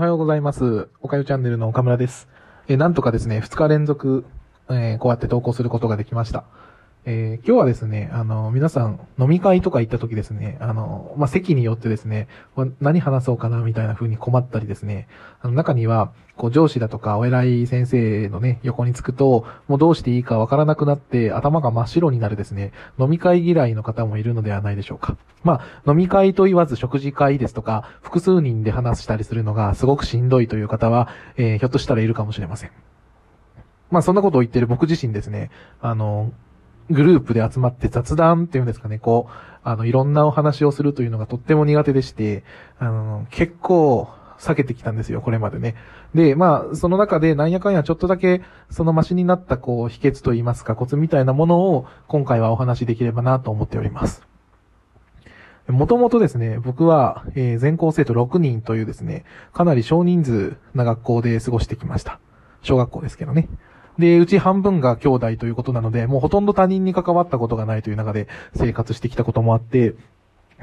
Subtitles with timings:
[0.00, 0.88] おはようございます。
[1.02, 2.26] おかゆチャンネルの岡村です。
[2.68, 4.24] えーなんとかですね、2日連続、
[4.70, 6.44] えーこうやって投稿することができました。
[7.06, 12.28] えー今日はですね、あの、皆さん飲み会とか行った時ですね、あの、まあ、席によってですね、
[12.80, 15.08] 何話そうかなみたいな風に困ったりですね、
[15.40, 25.16] あの中には、こう上司だとかお偉い先生のね、横につくと、もうどうしていいかわからなくなって頭が真っ白になるですね、飲み会嫌いの方もいるのではないでしょうか。
[25.42, 31.08] まあ、飲み会と言わず食事会ですとか、複数人で話したりするのがすごくしんどいという方は、
[31.38, 32.70] えーひょっとしたらいるかもしれません。
[33.90, 36.30] まあ、そんなことを言ってる僕自身ですね、あの、
[36.90, 42.44] グループで集まって雑談っていうんですかね、こう、あの、いろんなお話をするというのがとっても苦手でして、
[42.78, 44.08] あの、結構、
[44.38, 45.76] 避けてきたんですよ、これまでね。
[46.14, 48.40] で、まあ、その中でなんやかんやちょっとだけ、
[48.70, 54.26] そのマシになった、こう、秘訣といいますか、コツみたいなものを、今回はお話しできればなと思っております。
[55.68, 62.18] もともとですね、僕は、えー全校生徒6人というですね、かなり少人数な学校で過ごしてきました。
[62.62, 63.48] 小学校ですけどね。
[64.00, 69.94] で、うち半分が兄弟ということなので、もうほとんど他人に関わったことがないという中で生活してきたこともあって、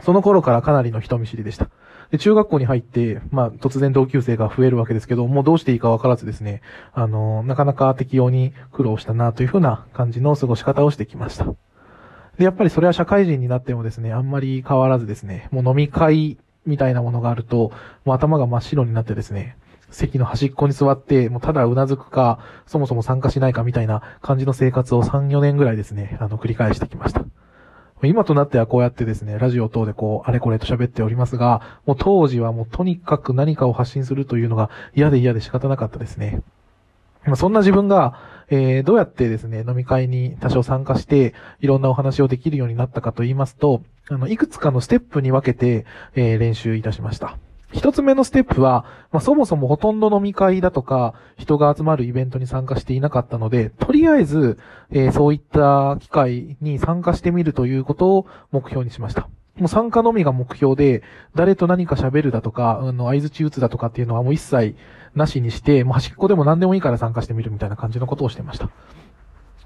[0.02, 1.70] その頃からかなりの人見知りでした。
[2.12, 6.62] で、中学校に入って、まあ、突然同級生が増えるわけですけど、もうどうしていいかわからずですね、
[6.94, 11.46] あの、なかなか適用に苦労したなというふうな感じの過ごし方をしてきました。
[12.38, 17.72] で、やっぱりそれは社会人になってもですね、あんまり変わらずですね、もう飲み会みたいなものがあると、
[18.06, 19.58] もう頭が真っ白になってですね、
[19.90, 27.24] 席の端っこに座って、もうただうなずくか、そもそも参加しないかみたいな感じの生活を3、4年ぐらいですね、あの、繰り返してきました。
[28.04, 36.42] 今となってはこうやってですね、ラジオ等でこう、あれこれと喋っておりますが、もう当時はもうとにかく何かを発信するというのが嫌で嫌で仕方なかったですね。
[37.26, 47.38] まそんな自分が、えーどうやってですね、飲み会に多少参加して、いろんなお話をできるようになったかと言いますと、あの、いくつかのステップに分けて、えー練習いたしました。
[47.74, 54.58] 一つ目のステップは、まあ、そもそもほとんど飲み会だとか、人が集まるイベントに参加していなかったので、とりあえず、
[54.92, 59.28] えーそういった機会に参加してみるということを目標にしました。
[59.58, 61.04] もう参加のみが目標で、
[61.36, 64.76] 誰と何か喋るだとか、あの、合図打つだとかっていうのはもう一切
[65.16, 68.70] なしにして、もう端っこでも何でもいいから参加してみるみたいな感じのことをしてました。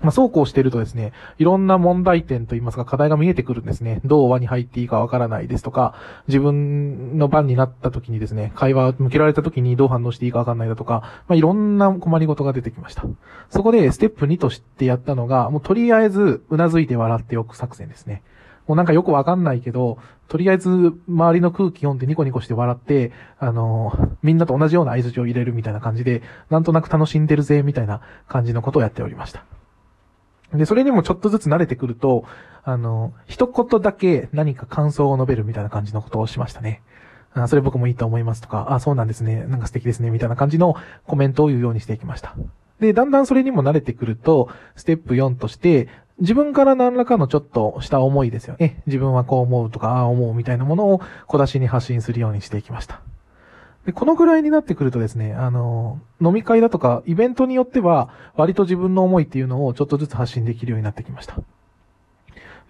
[0.01, 4.01] まあ、そうこうしてるとですね、いろんな問題点といいますか課題が見えてくるんですね。
[4.03, 5.95] どう輪に入っていいかわからないですとか、
[6.28, 13.03] 自分の番になった時にですね、会話を向けられた時にどう反応していいかわかんないだとか、まあ、いろんな困りごとが出てきました。
[13.50, 18.23] そこでステップ2としてやったのが、もうとりあえずうなずいて笑っておく作戦ですね。
[18.67, 19.97] もうなんかよくわかんないけど、
[20.28, 20.69] とりあえず
[21.09, 29.44] 周りの空気読んでニコニコして笑って、あのーみんなと同じような合図を入れるみたいな感じで、なんとなく楽しんでるぜ、みたいな感じのことをやっておりました。
[30.53, 32.25] で、それにもちょっとずつ慣れてくると、
[32.63, 36.81] あの、一言だけ何か感想を述べるみたいな感じのことをしましたね。
[37.34, 40.75] あそれ僕もいいと思いますとか、あ、そうなんですね、なんか素敵ですね、みたいな感じの
[41.06, 42.35] コメントを言うようにしていきました。
[42.79, 45.88] で、だんだんそれにも慣れてくると、ステップ4として、
[46.19, 48.84] 自分から何らかのちょっとした思いですよね。
[48.85, 53.01] 自分はこう思うとか、ああ思うみたいなものを小出しに発信するようにしていきました。
[53.85, 61.35] で、このぐらいになってくるとですね、あの、飲み会だとか、イベントによっては、割と自分の思いっていうのをちょっとずつ発信できるようになってきました。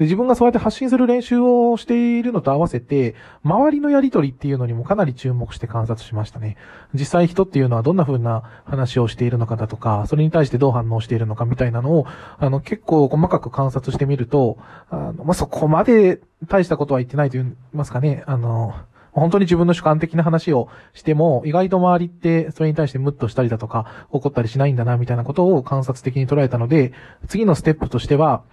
[0.01, 3.13] で自分がそうやって発信する練習をしているのと合わせて、
[3.43, 6.57] 周りのやりとりっていうのにもかなり注目して観察しましたね。
[6.93, 12.07] 実際人っていうのはどんな風な話をしているのかだとか、それに対してどう反応しているのかみたいなのを、
[12.39, 14.57] あの、結構細かく観察してみると、
[14.89, 18.73] あの、まあ、そこまで大したことは言ってないと言いますかね、あの、
[19.11, 26.93] 本当に自分の主観的な話をしても、意外と周りってそれに対してムッとしたりだとか、怒ったりしないんだな、みたいなことを観察的に捉えたので、
[27.27, 28.43] 次のステップとしては、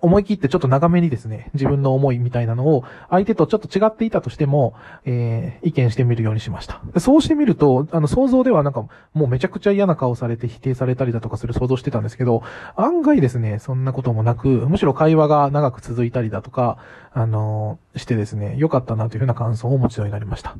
[0.00, 6.80] 思い切ってちょっと長めにですね、自分の思いみたいなのを、相手とちょっと違っていたとしても、えー、意見してみるようにしました。
[6.98, 12.42] そうしてみると、あの、想像ではなんか、もうめちゃくちゃ嫌な顔されて否定されたりだとかする想像してたんですけど、
[12.76, 16.78] 案外ですね、そんなこともなく、むしろ会話が長く続いたりだとか、
[17.12, 20.56] あのーしてですね、良かったなというふうな感想をお持つようになりました。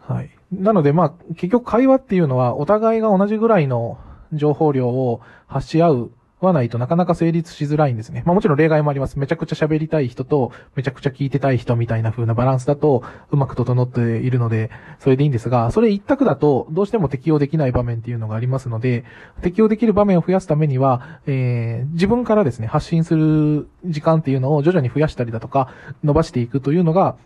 [0.00, 0.30] はい。
[0.52, 3.98] なので、まあ、結局会話っていうのは、お互いが同じぐらいの
[4.32, 6.10] 情報量を発し合う
[6.46, 8.22] はないとなかなか成立しづらいんですね。
[8.26, 9.18] まあもちろん例外もあります。
[9.18, 19.04] めちゃくちゃ喋りたい人と、めちゃくちゃ聞いてたい人みたいな風なバランスだと、うまく整っているので、それでいいんですが、それ一択だと、どうしても適用できない場面っていうのがありますので、
[19.42, 25.68] 適用できる場面を増やすためには、えー、自分からですね、発信する時間っていうのを徐々に増やしたりだとか、
[26.04, 27.16] 伸ばしていくというのが、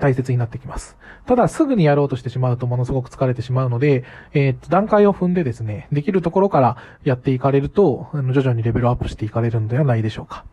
[0.00, 0.96] 大切になってきます。
[1.26, 10.44] ただ、すぐにやろうとしてしまうとものすごく疲れてしまうので、えーっと、段階を踏んでですね、できるところからやっていかれると、あの徐々にレベルアップしていかれるのではないでしょうか。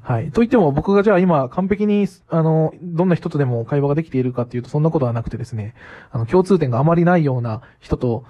[0.00, 0.30] はい。
[0.30, 5.74] と言っても僕がじゃあ今完璧に、あの、どんな人とでも会話ができているかっていうとそんなことはなくてですね、
[6.10, 8.24] あの、共通点があまりないような人と、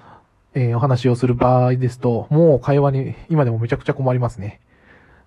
[0.54, 4.60] えー、お話をする場合ですと、もう会話に今でもめちゃくちゃ困りますね。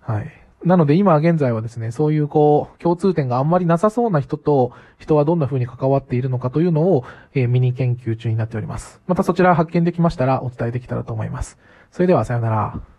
[0.00, 0.41] はい。
[0.64, 7.04] なので今現在はですね、そういうこう、共通点があんまりなさそうな人と、人はどんな風に関わっているのかというのを、
[7.34, 9.00] えー、ミニ研究中になっております。
[9.06, 11.58] またそちら発見できましたらお伝えできたらと思います。
[11.90, 12.91] それではさようなら。